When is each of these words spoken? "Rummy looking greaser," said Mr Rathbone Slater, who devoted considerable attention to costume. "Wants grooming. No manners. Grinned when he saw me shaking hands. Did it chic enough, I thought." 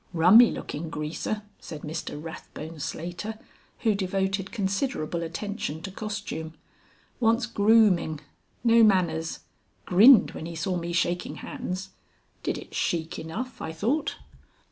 "Rummy 0.13 0.49
looking 0.49 0.89
greaser," 0.89 1.43
said 1.59 1.83
Mr 1.83 2.19
Rathbone 2.19 2.79
Slater, 2.79 3.37
who 3.81 3.93
devoted 3.93 4.51
considerable 4.51 5.21
attention 5.21 5.83
to 5.83 5.91
costume. 5.91 6.55
"Wants 7.19 7.45
grooming. 7.45 8.19
No 8.63 8.81
manners. 8.83 9.41
Grinned 9.85 10.31
when 10.31 10.47
he 10.47 10.55
saw 10.55 10.75
me 10.75 10.91
shaking 10.91 11.35
hands. 11.35 11.91
Did 12.41 12.57
it 12.57 12.73
chic 12.73 13.19
enough, 13.19 13.61
I 13.61 13.71
thought." 13.73 14.15